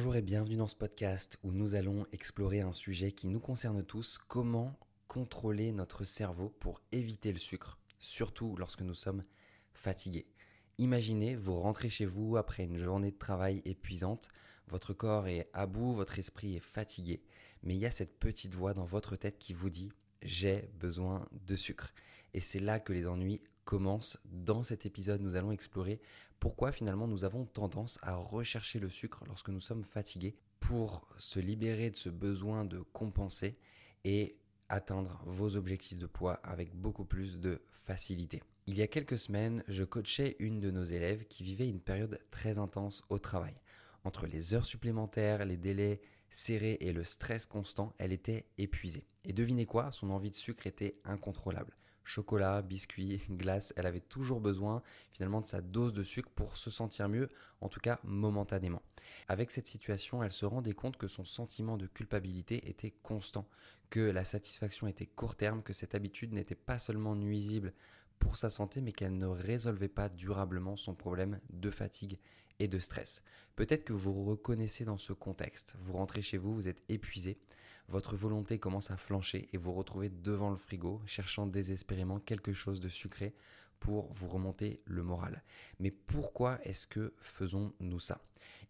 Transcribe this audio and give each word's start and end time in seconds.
Bonjour 0.00 0.16
et 0.16 0.22
bienvenue 0.22 0.56
dans 0.56 0.66
ce 0.66 0.76
podcast 0.76 1.36
où 1.42 1.52
nous 1.52 1.74
allons 1.74 2.06
explorer 2.10 2.62
un 2.62 2.72
sujet 2.72 3.12
qui 3.12 3.28
nous 3.28 3.38
concerne 3.38 3.84
tous, 3.84 4.16
comment 4.16 4.74
contrôler 5.08 5.72
notre 5.72 6.04
cerveau 6.04 6.48
pour 6.58 6.80
éviter 6.90 7.32
le 7.32 7.38
sucre, 7.38 7.78
surtout 7.98 8.56
lorsque 8.56 8.80
nous 8.80 8.94
sommes 8.94 9.24
fatigués. 9.74 10.26
Imaginez, 10.78 11.36
vous 11.36 11.54
rentrez 11.54 11.90
chez 11.90 12.06
vous 12.06 12.38
après 12.38 12.64
une 12.64 12.78
journée 12.78 13.10
de 13.10 13.18
travail 13.18 13.60
épuisante, 13.66 14.30
votre 14.68 14.94
corps 14.94 15.28
est 15.28 15.50
à 15.52 15.66
bout, 15.66 15.92
votre 15.92 16.18
esprit 16.18 16.56
est 16.56 16.60
fatigué, 16.60 17.22
mais 17.62 17.74
il 17.74 17.80
y 17.80 17.84
a 17.84 17.90
cette 17.90 18.18
petite 18.18 18.54
voix 18.54 18.72
dans 18.72 18.86
votre 18.86 19.16
tête 19.16 19.38
qui 19.38 19.52
vous 19.52 19.68
dit 19.68 19.92
j'ai 20.22 20.70
besoin 20.78 21.28
de 21.46 21.56
sucre. 21.56 21.92
Et 22.32 22.40
c'est 22.40 22.58
là 22.58 22.80
que 22.80 22.94
les 22.94 23.06
ennuis 23.06 23.42
commencent. 23.70 24.18
Dans 24.24 24.64
cet 24.64 24.84
épisode, 24.84 25.20
nous 25.20 25.36
allons 25.36 25.52
explorer 25.52 26.00
pourquoi 26.40 26.72
finalement 26.72 27.06
nous 27.06 27.22
avons 27.22 27.44
tendance 27.44 28.00
à 28.02 28.16
rechercher 28.16 28.80
le 28.80 28.88
sucre 28.88 29.22
lorsque 29.28 29.48
nous 29.48 29.60
sommes 29.60 29.84
fatigués 29.84 30.34
pour 30.58 31.06
se 31.16 31.38
libérer 31.38 31.88
de 31.88 31.94
ce 31.94 32.08
besoin 32.08 32.64
de 32.64 32.80
compenser 32.92 33.56
et 34.02 34.36
atteindre 34.68 35.22
vos 35.24 35.54
objectifs 35.54 35.98
de 35.98 36.08
poids 36.08 36.40
avec 36.42 36.74
beaucoup 36.74 37.04
plus 37.04 37.38
de 37.38 37.62
facilité. 37.84 38.42
Il 38.66 38.76
y 38.76 38.82
a 38.82 38.88
quelques 38.88 39.18
semaines, 39.18 39.62
je 39.68 39.84
coachais 39.84 40.34
une 40.40 40.58
de 40.58 40.72
nos 40.72 40.84
élèves 40.84 41.26
qui 41.26 41.44
vivait 41.44 41.68
une 41.68 41.80
période 41.80 42.18
très 42.32 42.58
intense 42.58 43.04
au 43.08 43.20
travail. 43.20 43.54
Entre 44.02 44.26
les 44.26 44.52
heures 44.52 44.66
supplémentaires, 44.66 45.44
les 45.44 45.56
délais 45.56 46.00
serrés 46.28 46.78
et 46.80 46.92
le 46.92 47.04
stress 47.04 47.46
constant, 47.46 47.94
elle 47.98 48.12
était 48.12 48.46
épuisée. 48.58 49.06
Et 49.24 49.32
devinez 49.32 49.66
quoi, 49.66 49.92
son 49.92 50.10
envie 50.10 50.32
de 50.32 50.36
sucre 50.36 50.66
était 50.66 50.96
incontrôlable. 51.04 51.76
Chocolat, 52.10 52.62
biscuits, 52.62 53.22
glace, 53.30 53.72
elle 53.76 53.86
avait 53.86 54.00
toujours 54.00 54.40
besoin 54.40 54.82
finalement 55.12 55.40
de 55.40 55.46
sa 55.46 55.60
dose 55.60 55.92
de 55.92 56.02
sucre 56.02 56.28
pour 56.34 56.56
se 56.56 56.68
sentir 56.68 57.08
mieux, 57.08 57.28
en 57.60 57.68
tout 57.68 57.78
cas 57.78 58.00
momentanément. 58.02 58.82
Avec 59.28 59.52
cette 59.52 59.68
situation, 59.68 60.20
elle 60.24 60.32
se 60.32 60.44
rendait 60.44 60.72
compte 60.72 60.96
que 60.96 61.06
son 61.06 61.24
sentiment 61.24 61.76
de 61.76 61.86
culpabilité 61.86 62.68
était 62.68 62.90
constant, 63.04 63.46
que 63.90 64.00
la 64.00 64.24
satisfaction 64.24 64.88
était 64.88 65.06
court 65.06 65.36
terme, 65.36 65.62
que 65.62 65.72
cette 65.72 65.94
habitude 65.94 66.32
n'était 66.32 66.56
pas 66.56 66.80
seulement 66.80 67.14
nuisible 67.14 67.72
pour 68.20 68.36
sa 68.36 68.50
santé, 68.50 68.80
mais 68.80 68.92
qu'elle 68.92 69.18
ne 69.18 69.26
résolvait 69.26 69.88
pas 69.88 70.08
durablement 70.08 70.76
son 70.76 70.94
problème 70.94 71.40
de 71.50 71.70
fatigue 71.70 72.20
et 72.60 72.68
de 72.68 72.78
stress. 72.78 73.22
Peut-être 73.56 73.84
que 73.84 73.92
vous 73.92 74.24
reconnaissez 74.24 74.84
dans 74.84 74.98
ce 74.98 75.12
contexte. 75.12 75.74
Vous 75.80 75.94
rentrez 75.94 76.22
chez 76.22 76.38
vous, 76.38 76.54
vous 76.54 76.68
êtes 76.68 76.84
épuisé, 76.88 77.38
votre 77.88 78.14
volonté 78.14 78.60
commence 78.60 78.92
à 78.92 78.96
flancher 78.96 79.48
et 79.52 79.56
vous 79.56 79.72
retrouvez 79.72 80.10
devant 80.10 80.50
le 80.50 80.56
frigo, 80.56 81.02
cherchant 81.06 81.46
désespérément 81.46 82.20
quelque 82.20 82.52
chose 82.52 82.78
de 82.78 82.88
sucré 82.88 83.34
pour 83.80 84.12
vous 84.12 84.28
remonter 84.28 84.80
le 84.84 85.02
moral. 85.02 85.42
Mais 85.80 85.90
pourquoi 85.90 86.60
est-ce 86.62 86.86
que 86.86 87.14
faisons-nous 87.18 87.98
ça? 87.98 88.20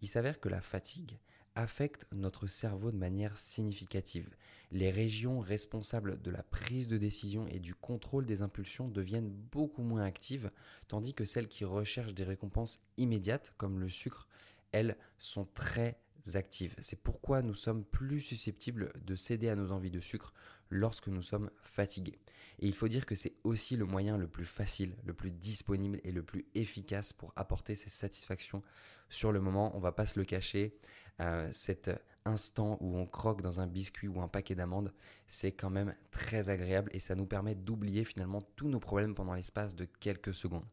Il 0.01 0.09
s'avère 0.09 0.41
que 0.41 0.49
la 0.49 0.63
fatigue, 0.63 1.19
affecte 1.55 2.07
notre 2.13 2.47
cerveau 2.47 2.91
de 2.91 2.97
manière 2.97 3.37
significative. 3.39 4.29
Les 4.71 4.91
régions 4.91 5.41
responsables 5.41 6.21
de 6.23 6.31
la 6.31 6.43
prise 6.43 6.89
de 6.89 6.97
décision 6.97 7.47
et 7.49 7.59
du 7.59 7.75
contrôle 7.75 8.27
des 8.27 8.43
impulsions 8.43 8.89
deviennent 8.89 9.31
beaucoup 9.31 9.83
moins 9.83 10.05
actives, 10.05 10.51
tandis 10.89 11.15
que 11.15 11.25
celles 11.25 11.49
qui 11.49 11.65
recherchent 11.65 12.15
des 12.15 12.25
récompenses 12.25 12.81
immédiates, 12.97 13.53
comme 13.57 13.81
le 13.81 13.89
sucre, 13.89 14.29
elles 14.73 14.97
sont 15.19 15.47
très 15.55 15.99
C'est 16.25 17.03
pourquoi 17.03 17.43
nous 17.43 17.55
sommes 17.55 17.85
plus 17.85 18.21
susceptibles 18.21 18.93
de 19.05 19.15
céder 19.17 19.49
à 19.49 19.57
nos 19.57 19.73
envies 19.73 19.91
de 19.91 20.01
sucre 20.01 20.33
lorsque 20.69 21.09
nous 21.09 21.23
sommes 21.23 21.51
fatigués. 21.63 22.19
Et 22.59 22.67
il 22.67 22.75
faut 22.75 22.89
dire 22.89 23.07
que 23.07 23.15
c'est 23.15 23.35
aussi 23.45 23.77
le 23.77 23.87
moyen 23.87 24.17
le 24.17 24.29
plus 24.29 24.45
facile, 24.45 24.97
le 25.05 25.15
plus 25.15 25.31
disponible 25.31 26.01
et 26.05 26.13
le 26.13 26.23
plus 26.23 26.47
efficace 26.55 27.13
pour 27.13 27.33
apporter 27.37 27.75
ces 27.75 27.91
satisfactions 27.91 28.63
sur 29.09 29.33
le 29.33 29.41
moment. 29.41 29.77
On 29.77 29.81
va 29.81 29.93
pas 29.93 30.07
se 30.07 30.19
le 30.19 30.25
cacher. 30.25 30.77
Euh, 31.21 31.51
cet 31.53 31.91
instant 32.25 32.79
où 32.81 32.97
on 32.97 33.07
croque 33.07 33.43
dans 33.43 33.61
un 33.61 33.67
biscuit 33.67 34.09
ou 34.09 34.21
un 34.21 34.29
paquet 34.29 34.55
d'amandes, 34.55 34.93
c'est 35.27 35.53
quand 35.53 35.69
même 35.69 35.95
très 36.11 36.49
agréable 36.49 36.91
et 36.95 36.99
ça 36.99 37.15
nous 37.15 37.27
permet 37.27 37.55
d'oublier 37.55 38.05
finalement 38.05 38.43
tous 38.57 38.69
nos 38.69 38.81
problèmes 38.81 39.15
pendant 39.15 39.35
l'espace 39.35 39.77
de 39.77 39.85
quelques 39.85 40.33
secondes. 40.33 40.65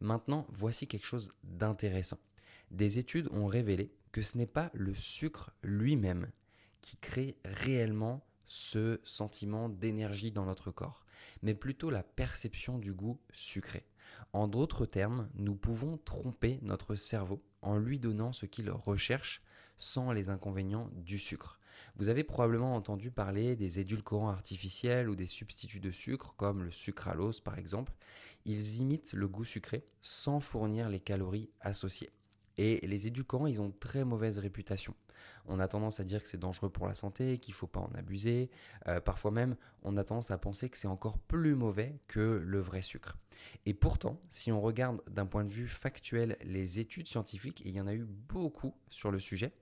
Maintenant, 0.00 0.46
voici 0.50 0.86
quelque 0.86 1.06
chose 1.06 1.32
d'intéressant. 1.42 2.18
Des 2.74 2.98
études 2.98 3.28
ont 3.30 3.46
révélé 3.46 3.94
que 4.10 4.20
ce 4.20 4.36
n'est 4.36 4.48
pas 4.48 4.72
le 4.74 4.94
sucre 4.94 5.52
lui-même 5.62 6.32
qui 6.80 6.96
crée 6.96 7.36
réellement 7.44 8.26
ce 8.46 8.98
sentiment 9.04 9.68
d'énergie 9.68 10.32
dans 10.32 10.44
notre 10.44 10.72
corps, 10.72 11.04
mais 11.42 11.54
plutôt 11.54 11.88
la 11.88 12.02
perception 12.02 12.78
du 12.78 12.92
goût 12.92 13.20
sucré. 13.32 13.86
En 14.32 14.48
d'autres 14.48 14.86
termes, 14.86 15.28
nous 15.36 15.54
pouvons 15.54 15.98
tromper 15.98 16.58
notre 16.62 16.96
cerveau 16.96 17.44
en 17.62 17.76
lui 17.76 18.00
donnant 18.00 18.32
ce 18.32 18.44
qu'il 18.44 18.68
recherche 18.72 19.40
sans 19.76 20.10
les 20.10 20.28
inconvénients 20.28 20.90
du 20.94 21.20
sucre. 21.20 21.60
Vous 21.94 22.08
avez 22.08 22.24
probablement 22.24 22.74
entendu 22.74 23.12
parler 23.12 23.54
des 23.54 23.78
édulcorants 23.78 24.30
artificiels 24.30 25.08
ou 25.08 25.14
des 25.14 25.26
substituts 25.26 25.78
de 25.78 25.92
sucre 25.92 26.34
comme 26.36 26.64
le 26.64 26.72
sucralose 26.72 27.40
par 27.40 27.56
exemple. 27.56 27.92
Ils 28.44 28.80
imitent 28.80 29.12
le 29.12 29.28
goût 29.28 29.44
sucré 29.44 29.86
sans 30.00 30.40
fournir 30.40 30.88
les 30.88 31.00
calories 31.00 31.50
associées. 31.60 32.10
Et 32.56 32.86
les 32.86 33.06
édulcorants, 33.06 33.46
ils 33.46 33.60
ont 33.60 33.70
très 33.70 34.04
mauvaise 34.04 34.38
réputation. 34.38 34.94
On 35.46 35.58
a 35.60 35.68
tendance 35.68 36.00
à 36.00 36.04
dire 36.04 36.22
que 36.22 36.28
c'est 36.28 36.38
dangereux 36.38 36.70
pour 36.70 36.86
la 36.86 36.94
santé, 36.94 37.38
qu'il 37.38 37.52
ne 37.52 37.56
faut 37.56 37.66
pas 37.66 37.80
en 37.80 37.90
abuser. 37.94 38.50
Euh, 38.86 39.00
parfois 39.00 39.30
même, 39.30 39.56
on 39.82 39.96
a 39.96 40.04
tendance 40.04 40.30
à 40.30 40.38
penser 40.38 40.68
que 40.68 40.78
c'est 40.78 40.88
encore 40.88 41.18
plus 41.18 41.54
mauvais 41.54 41.98
que 42.06 42.42
le 42.44 42.60
vrai 42.60 42.82
sucre. 42.82 43.16
Et 43.66 43.74
pourtant, 43.74 44.20
si 44.30 44.52
on 44.52 44.60
regarde 44.60 45.02
d'un 45.10 45.26
point 45.26 45.44
de 45.44 45.52
vue 45.52 45.68
factuel 45.68 46.36
les 46.44 46.80
études 46.80 47.08
scientifiques, 47.08 47.64
et 47.64 47.68
il 47.68 47.74
y 47.74 47.80
en 47.80 47.86
a 47.86 47.94
eu 47.94 48.04
beaucoup 48.04 48.74
sur 48.90 49.10
le 49.10 49.18
sujet, 49.18 49.52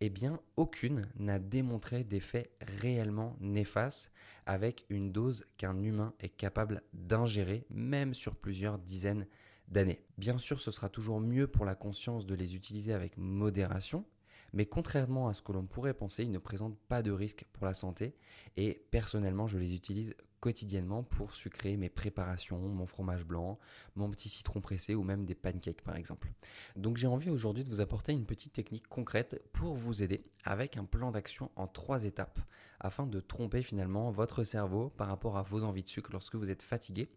eh 0.00 0.08
bien, 0.08 0.40
aucune 0.56 1.06
n'a 1.16 1.38
démontré 1.38 2.04
d'effets 2.04 2.50
réellement 2.60 3.36
néfastes 3.40 4.12
avec 4.46 4.86
une 4.88 5.12
dose 5.12 5.44
qu'un 5.58 5.82
humain 5.82 6.14
est 6.20 6.28
capable 6.28 6.82
d'ingérer, 6.92 7.66
même 7.70 8.14
sur 8.14 8.36
plusieurs 8.36 8.78
dizaines 8.78 9.26
Bien 9.70 10.38
sûr, 10.38 10.60
ce 10.60 10.70
sera 10.70 10.88
toujours 10.88 11.20
mieux 11.20 11.46
pour 11.46 11.64
la 11.64 11.74
conscience 11.74 12.26
de 12.26 12.34
les 12.34 12.56
utiliser 12.56 12.92
avec 12.92 13.16
modération, 13.16 14.04
mais 14.52 14.66
contrairement 14.66 15.28
à 15.28 15.34
ce 15.34 15.42
que 15.42 15.52
l'on 15.52 15.66
pourrait 15.66 15.94
penser, 15.94 16.24
ils 16.24 16.30
ne 16.30 16.38
présentent 16.38 16.78
pas 16.88 17.02
de 17.02 17.10
risque 17.10 17.44
pour 17.52 17.66
la 17.66 17.74
santé 17.74 18.14
et 18.56 18.86
personnellement, 18.90 19.46
je 19.46 19.58
les 19.58 19.74
utilise 19.74 20.14
quotidiennement 20.40 21.02
pour 21.02 21.34
sucrer 21.34 21.76
mes 21.76 21.88
préparations, 21.88 22.58
mon 22.58 22.86
fromage 22.86 23.24
blanc, 23.24 23.58
mon 23.96 24.10
petit 24.10 24.28
citron 24.28 24.60
pressé 24.60 24.94
ou 24.94 25.02
même 25.02 25.24
des 25.24 25.34
pancakes 25.34 25.82
par 25.82 25.96
exemple. 25.96 26.32
Donc 26.76 26.96
j'ai 26.96 27.06
envie 27.06 27.30
aujourd'hui 27.30 27.64
de 27.64 27.68
vous 27.68 27.80
apporter 27.80 28.12
une 28.12 28.24
petite 28.24 28.52
technique 28.52 28.86
concrète 28.86 29.42
pour 29.52 29.74
vous 29.74 30.02
aider 30.02 30.24
avec 30.44 30.76
un 30.76 30.84
plan 30.84 31.10
d'action 31.10 31.50
en 31.56 31.66
trois 31.66 32.04
étapes 32.04 32.38
afin 32.80 33.06
de 33.06 33.20
tromper 33.20 33.62
finalement 33.62 34.10
votre 34.10 34.44
cerveau 34.44 34.90
par 34.90 35.08
rapport 35.08 35.36
à 35.36 35.42
vos 35.42 35.64
envies 35.64 35.82
de 35.82 35.88
sucre 35.88 36.12
lorsque 36.12 36.36
vous 36.36 36.50
êtes 36.50 36.62
fatigué, 36.62 37.10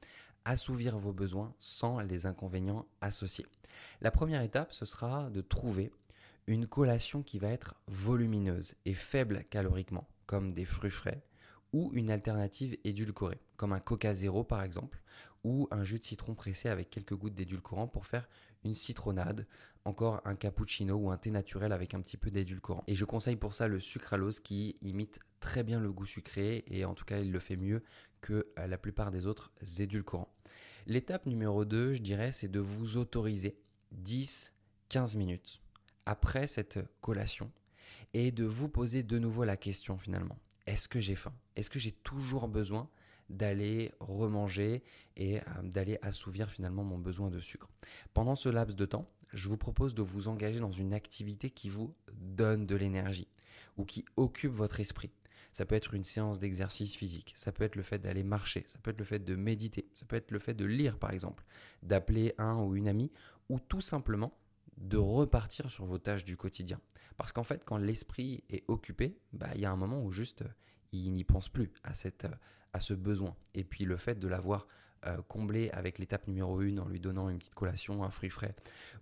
assouvir 0.45 0.97
vos 0.97 1.13
besoins 1.13 1.53
sans 1.59 1.99
les 1.99 2.25
inconvénients 2.25 2.85
associés. 3.01 3.45
La 4.01 4.11
première 4.11 4.41
étape, 4.41 4.73
ce 4.73 4.85
sera 4.85 5.29
de 5.29 5.41
trouver 5.41 5.91
une 6.47 6.67
collation 6.67 7.23
qui 7.23 7.39
va 7.39 7.49
être 7.49 7.75
volumineuse 7.87 8.75
et 8.85 8.93
faible 8.93 9.45
caloriquement, 9.49 10.07
comme 10.25 10.53
des 10.53 10.65
fruits 10.65 10.91
frais, 10.91 11.23
ou 11.73 11.91
une 11.93 12.09
alternative 12.09 12.77
édulcorée, 12.83 13.39
comme 13.55 13.73
un 13.73 13.79
Coca 13.79 14.13
Zéro 14.13 14.43
par 14.43 14.63
exemple, 14.63 15.01
ou 15.43 15.67
un 15.71 15.83
jus 15.83 15.99
de 15.99 16.03
citron 16.03 16.35
pressé 16.35 16.69
avec 16.69 16.89
quelques 16.89 17.15
gouttes 17.15 17.33
d'édulcorant 17.33 17.87
pour 17.87 18.05
faire 18.05 18.27
une 18.63 18.75
citronnade, 18.75 19.47
encore 19.85 20.21
un 20.25 20.35
cappuccino 20.35 20.95
ou 20.95 21.11
un 21.11 21.17
thé 21.17 21.31
naturel 21.31 21.71
avec 21.71 21.93
un 21.93 22.01
petit 22.01 22.17
peu 22.17 22.29
d'édulcorant. 22.29 22.83
Et 22.87 22.95
je 22.95 23.05
conseille 23.05 23.35
pour 23.35 23.53
ça 23.53 23.67
le 23.67 23.79
sucralose 23.79 24.39
qui 24.39 24.77
imite 24.81 25.19
très 25.39 25.63
bien 25.63 25.79
le 25.79 25.91
goût 25.91 26.05
sucré 26.05 26.63
et 26.67 26.85
en 26.85 26.93
tout 26.93 27.05
cas 27.05 27.19
il 27.19 27.31
le 27.31 27.39
fait 27.39 27.55
mieux 27.55 27.83
que 28.21 28.47
euh, 28.59 28.67
la 28.67 28.77
plupart 28.77 29.09
des 29.09 29.25
autres 29.25 29.51
édulcorants. 29.79 30.31
L'étape 30.85 31.25
numéro 31.25 31.65
2, 31.65 31.93
je 31.93 32.01
dirais, 32.01 32.31
c'est 32.31 32.49
de 32.49 32.59
vous 32.59 32.97
autoriser 32.97 33.57
10-15 34.03 35.17
minutes 35.17 35.61
après 36.05 36.47
cette 36.47 36.79
collation 37.01 37.51
et 38.13 38.31
de 38.31 38.45
vous 38.45 38.69
poser 38.69 39.03
de 39.03 39.17
nouveau 39.17 39.43
la 39.43 39.57
question 39.57 39.97
finalement 39.97 40.37
est-ce 40.71 40.87
que 40.87 41.01
j'ai 41.01 41.15
faim? 41.15 41.33
Est-ce 41.57 41.69
que 41.69 41.79
j'ai 41.79 41.91
toujours 41.91 42.47
besoin 42.47 42.89
d'aller 43.29 43.91
remanger 43.99 44.83
et 45.17 45.39
euh, 45.39 45.43
d'aller 45.63 45.99
assouvir 46.01 46.49
finalement 46.49 46.85
mon 46.85 46.97
besoin 46.97 47.29
de 47.29 47.39
sucre? 47.39 47.69
Pendant 48.13 48.35
ce 48.35 48.47
laps 48.47 48.77
de 48.77 48.85
temps, 48.85 49.09
je 49.33 49.49
vous 49.49 49.57
propose 49.57 49.93
de 49.95 50.01
vous 50.01 50.29
engager 50.29 50.59
dans 50.61 50.71
une 50.71 50.93
activité 50.93 51.49
qui 51.49 51.67
vous 51.67 51.93
donne 52.13 52.65
de 52.65 52.75
l'énergie 52.75 53.27
ou 53.77 53.83
qui 53.83 54.05
occupe 54.15 54.53
votre 54.53 54.79
esprit. 54.79 55.11
Ça 55.51 55.65
peut 55.65 55.75
être 55.75 55.93
une 55.93 56.05
séance 56.05 56.39
d'exercice 56.39 56.95
physique, 56.95 57.33
ça 57.35 57.51
peut 57.51 57.65
être 57.65 57.75
le 57.75 57.83
fait 57.83 57.99
d'aller 57.99 58.23
marcher, 58.23 58.63
ça 58.67 58.79
peut 58.79 58.91
être 58.91 58.99
le 58.99 59.03
fait 59.03 59.19
de 59.19 59.35
méditer, 59.35 59.89
ça 59.95 60.05
peut 60.05 60.15
être 60.15 60.31
le 60.31 60.39
fait 60.39 60.53
de 60.53 60.63
lire 60.63 60.97
par 60.97 61.11
exemple, 61.11 61.43
d'appeler 61.83 62.33
un 62.37 62.63
ou 62.63 62.77
une 62.77 62.87
amie, 62.87 63.11
ou 63.49 63.59
tout 63.59 63.81
simplement 63.81 64.33
de 64.77 64.97
repartir 64.97 65.69
sur 65.69 65.85
vos 65.85 65.97
tâches 65.97 66.23
du 66.23 66.37
quotidien. 66.37 66.79
Parce 67.17 67.31
qu'en 67.31 67.43
fait, 67.43 67.63
quand 67.65 67.77
l'esprit 67.77 68.43
est 68.49 68.63
occupé, 68.67 69.17
bah, 69.33 69.49
il 69.55 69.61
y 69.61 69.65
a 69.65 69.71
un 69.71 69.75
moment 69.75 70.03
où 70.03 70.11
juste 70.11 70.43
il 70.91 71.11
n'y 71.13 71.23
pense 71.23 71.49
plus 71.49 71.71
à, 71.83 71.93
cette, 71.93 72.27
à 72.73 72.79
ce 72.79 72.93
besoin. 72.93 73.35
Et 73.53 73.63
puis 73.63 73.85
le 73.85 73.97
fait 73.97 74.19
de 74.19 74.27
l'avoir 74.27 74.67
euh, 75.07 75.17
combler 75.27 75.71
avec 75.71 75.97
l'étape 75.97 76.27
numéro 76.27 76.59
1 76.59 76.77
en 76.77 76.87
lui 76.87 76.99
donnant 76.99 77.29
une 77.29 77.39
petite 77.39 77.55
collation, 77.55 78.03
un 78.03 78.11
fruit 78.11 78.29
frais 78.29 78.55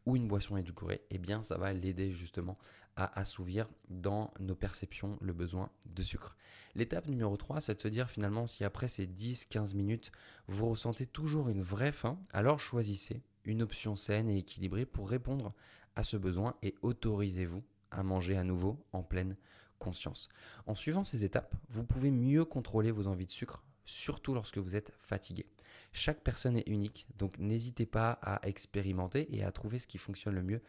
ou 0.06 0.16
une 0.16 0.30
boisson 0.30 0.56
édulcorée, 0.56 1.02
eh 1.10 1.18
bien 1.18 1.42
ça 1.42 1.58
va 1.58 1.74
l'aider 1.74 2.14
justement 2.14 2.58
à 2.96 3.20
assouvir 3.20 3.68
dans 3.90 4.34
nos 4.40 4.56
perceptions 4.56 5.18
le 5.20 5.34
besoin 5.34 5.70
de 5.88 6.02
sucre. 6.02 6.38
L'étape 6.74 7.08
numéro 7.08 7.36
3, 7.36 7.60
c'est 7.60 7.76
de 7.76 7.82
se 7.82 7.90
dire 7.90 8.10
finalement 8.10 8.48
si 8.48 8.64
après 8.64 8.88
ces 8.88 9.08
10-15 9.08 9.76
minutes, 9.76 10.12
vous 10.48 10.70
ressentez 10.70 11.06
toujours 11.06 11.50
une 11.50 11.62
vraie 11.62 11.92
faim, 11.92 12.18
alors 12.32 12.62
choisissez 12.62 13.22
une 13.50 13.62
option 13.62 13.96
saine 13.96 14.30
et 14.30 14.38
équilibrée 14.38 14.86
pour 14.86 15.10
répondre 15.10 15.54
à 15.96 16.04
ce 16.04 16.18
besoin 16.18 16.56
et 16.62 16.76
autorisez-vous 16.82 17.64
à 17.92 18.04
manger 18.04 18.38
à 18.38 18.44
nouveau 18.44 18.78
en 18.94 19.04
pleine 19.04 19.36
conscience. 19.80 20.30
En 20.68 20.76
suivant 20.76 21.04
ces 21.04 21.26
étapes, 21.26 21.56
vous 21.70 21.84
pouvez 21.84 22.12
mieux 22.12 22.46
contrôler 22.46 22.92
vos 22.92 23.08
envies 23.08 23.26
de 23.26 23.32
sucre, 23.32 23.64
surtout 23.86 24.34
lorsque 24.34 24.60
vous 24.60 24.76
êtes 24.76 24.94
fatigué. 25.00 25.46
Chaque 25.92 26.22
personne 26.22 26.58
est 26.58 26.68
unique, 26.68 27.08
donc 27.18 27.38
n'hésitez 27.40 27.86
pas 27.86 28.12
à 28.22 28.40
expérimenter 28.48 29.28
et 29.36 29.44
à 29.44 29.52
trouver 29.52 29.80
ce 29.80 29.88
qui 29.88 29.98
fonctionne 29.98 30.36
le 30.36 30.44
mieux 30.44 30.62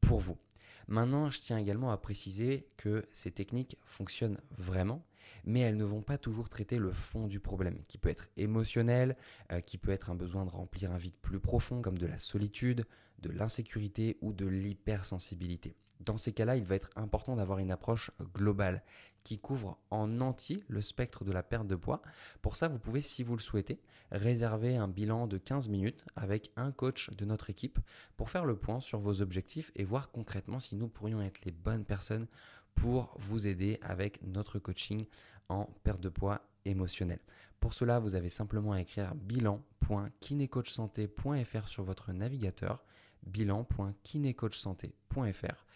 pour 0.00 0.20
vous. 0.20 0.36
Maintenant, 0.88 1.28
je 1.28 1.40
tiens 1.40 1.58
également 1.58 1.90
à 1.90 1.98
préciser 1.98 2.66
que 2.78 3.04
ces 3.12 3.30
techniques 3.30 3.76
fonctionnent 3.84 4.40
vraiment, 4.56 5.04
mais 5.44 5.60
elles 5.60 5.76
ne 5.76 5.84
vont 5.84 6.00
pas 6.00 6.16
toujours 6.16 6.48
traiter 6.48 6.78
le 6.78 6.92
fond 6.92 7.26
du 7.26 7.40
problème, 7.40 7.82
qui 7.88 7.98
peut 7.98 8.08
être 8.08 8.28
émotionnel, 8.38 9.16
euh, 9.52 9.60
qui 9.60 9.76
peut 9.76 9.90
être 9.90 10.08
un 10.08 10.14
besoin 10.14 10.46
de 10.46 10.50
remplir 10.50 10.90
un 10.90 10.96
vide 10.96 11.16
plus 11.20 11.40
profond, 11.40 11.82
comme 11.82 11.98
de 11.98 12.06
la 12.06 12.16
solitude, 12.16 12.86
de 13.18 13.30
l'insécurité 13.30 14.16
ou 14.22 14.32
de 14.32 14.46
l'hypersensibilité. 14.46 15.76
Dans 16.00 16.16
ces 16.16 16.32
cas-là, 16.32 16.56
il 16.56 16.64
va 16.64 16.76
être 16.76 16.90
important 16.96 17.36
d'avoir 17.36 17.58
une 17.58 17.70
approche 17.70 18.10
globale 18.34 18.82
qui 19.24 19.38
couvre 19.38 19.78
en 19.90 20.20
entier 20.20 20.64
le 20.68 20.80
spectre 20.80 21.24
de 21.24 21.32
la 21.32 21.42
perte 21.42 21.66
de 21.66 21.74
poids. 21.74 22.00
Pour 22.40 22.56
ça, 22.56 22.68
vous 22.68 22.78
pouvez, 22.78 23.02
si 23.02 23.22
vous 23.22 23.36
le 23.36 23.42
souhaitez, 23.42 23.80
réserver 24.10 24.76
un 24.76 24.88
bilan 24.88 25.26
de 25.26 25.36
15 25.38 25.68
minutes 25.68 26.04
avec 26.16 26.50
un 26.56 26.72
coach 26.72 27.10
de 27.10 27.24
notre 27.24 27.50
équipe 27.50 27.78
pour 28.16 28.30
faire 28.30 28.44
le 28.44 28.56
point 28.56 28.80
sur 28.80 29.00
vos 29.00 29.20
objectifs 29.20 29.70
et 29.76 29.84
voir 29.84 30.10
concrètement 30.10 30.60
si 30.60 30.76
nous 30.76 30.88
pourrions 30.88 31.20
être 31.20 31.44
les 31.44 31.52
bonnes 31.52 31.84
personnes 31.84 32.26
pour 32.74 33.14
vous 33.18 33.46
aider 33.46 33.78
avec 33.82 34.22
notre 34.22 34.58
coaching 34.58 35.04
en 35.48 35.64
perte 35.82 36.00
de 36.00 36.08
poids 36.08 36.40
Pour 37.60 37.74
cela, 37.74 37.98
vous 37.98 38.14
avez 38.14 38.28
simplement 38.28 38.70
à 38.72 38.80
écrire 38.80 39.14
bilan.kinecoachsanté.fr 39.14 41.68
sur 41.68 41.82
votre 41.82 42.12
navigateur 42.12 42.84
bilan.kinecoachsanté.fr 43.26 45.66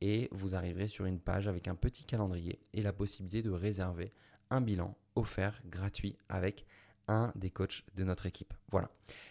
et 0.00 0.28
vous 0.32 0.54
arriverez 0.54 0.86
sur 0.86 1.06
une 1.06 1.18
page 1.18 1.48
avec 1.48 1.66
un 1.68 1.74
petit 1.74 2.04
calendrier 2.04 2.60
et 2.72 2.82
la 2.82 2.92
possibilité 2.92 3.42
de 3.42 3.50
réserver 3.50 4.12
un 4.50 4.60
bilan 4.60 4.96
offert 5.14 5.60
gratuit 5.66 6.16
avec 6.28 6.66
un 7.08 7.32
des 7.34 7.50
coachs 7.50 7.84
de 7.94 8.04
notre 8.04 8.26
équipe. 8.26 8.54
Voilà. 8.70 8.90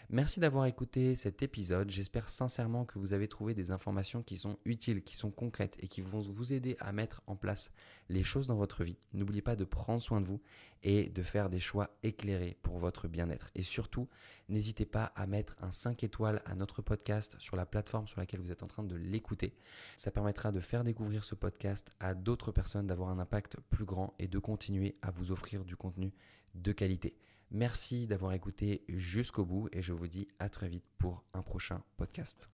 Merci 0.10 0.40
d'avoir 0.40 0.66
écouté 0.66 1.16
cet 1.16 1.42
épisode. 1.42 1.90
J'espère 1.90 2.30
sincèrement 2.30 2.86
que 2.86 3.00
vous 3.00 3.14
avez 3.14 3.28
trouvé 3.28 3.54
des 3.54 3.72
informations 3.72 4.22
qui 4.22 4.38
sont 4.38 4.58
utiles, 4.66 5.04
qui 5.04 5.16
sont 5.16 5.32
concrètes 5.32 5.78
et 5.80 5.88
qui 5.88 6.02
vont 6.02 6.20
vous 6.20 6.54
aider 6.54 6.76
à 6.80 6.92
mettre 6.92 7.22
en 7.28 7.36
place 7.36 7.72
les 8.10 8.24
choses 8.24 8.48
dans 8.48 8.56
votre 8.56 8.84
vie. 8.84 8.98
N'oubliez 9.14 9.42
pas 9.42 9.56
de 9.56 9.64
prendre 9.64 10.02
soin 10.02 10.22
de 10.22 10.28
vous 10.28 10.42
et 10.84 11.10
de 11.10 11.24
faire 11.24 11.50
des 11.50 11.60
choix 11.60 11.90
éclairés 12.04 12.58
pour 12.62 12.78
votre 12.78 13.08
bien-être. 13.08 13.50
Et 13.56 13.64
surtout, 13.64 14.08
n'hésitez 14.50 14.86
pas 14.86 15.06
à 15.16 15.26
mettre 15.26 15.56
un 15.62 15.72
5 15.72 16.04
étoiles 16.04 16.42
à 16.46 16.56
notre 16.56 16.82
podcast 16.82 17.36
sur 17.40 17.56
la 17.56 17.66
plateforme 17.66 18.08
sur 18.08 18.20
laquelle 18.20 18.42
vous 18.42 18.52
êtes 18.52 18.64
en 18.64 18.68
train 18.68 18.84
de 18.84 18.96
l'écouter. 18.96 19.56
Ça 19.96 20.12
permettra 20.12 20.52
de 20.52 20.60
faire 20.60 20.84
découvrir 20.84 21.24
ce 21.24 21.36
podcast 21.36 21.90
à 22.00 22.14
d'autres 22.14 22.52
personnes, 22.52 22.88
d'avoir 22.88 23.10
un 23.10 23.20
impact 23.20 23.58
plus 23.70 23.86
grand 23.86 24.14
et 24.20 24.28
de 24.28 24.40
continuer 24.40 24.96
à 25.02 25.12
vous 25.12 25.32
offrir 25.32 25.64
du 25.64 25.76
contenu 25.76 26.14
de 26.56 26.72
qualité. 26.72 27.16
Merci 27.52 28.08
d'avoir 28.08 28.32
écouté 28.32 28.86
jusqu'au 28.88 29.44
bout 29.44 29.68
et 29.74 29.82
je 29.82 29.92
vous 29.92 30.08
dis 30.08 30.30
à 30.40 30.48
très 30.48 30.70
vite 30.70 30.86
pour 30.98 31.26
un 31.34 31.42
prochain 31.42 31.84
podcast. 31.98 32.50